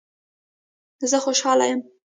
زه 1.11 1.17
خوشحال 1.23 1.59
یم 1.71 1.79